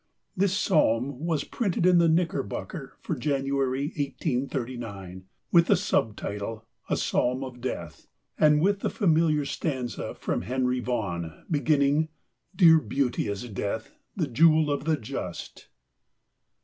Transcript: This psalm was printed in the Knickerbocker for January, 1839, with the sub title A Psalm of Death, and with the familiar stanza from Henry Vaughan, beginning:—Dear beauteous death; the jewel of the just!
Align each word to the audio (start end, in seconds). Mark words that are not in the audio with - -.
This 0.35 0.57
psalm 0.57 1.19
was 1.19 1.43
printed 1.43 1.85
in 1.85 1.99
the 1.99 2.09
Knickerbocker 2.09 2.97
for 3.01 3.13
January, 3.15 3.83
1839, 3.95 5.25
with 5.51 5.67
the 5.67 5.75
sub 5.75 6.15
title 6.15 6.65
A 6.89 6.97
Psalm 6.97 7.43
of 7.43 7.61
Death, 7.61 8.07
and 8.35 8.61
with 8.61 8.79
the 8.79 8.89
familiar 8.89 9.45
stanza 9.45 10.15
from 10.15 10.41
Henry 10.41 10.79
Vaughan, 10.79 11.45
beginning:—Dear 11.51 12.79
beauteous 12.79 13.43
death; 13.49 13.93
the 14.15 14.25
jewel 14.27 14.71
of 14.71 14.85
the 14.85 14.97
just! 14.97 15.67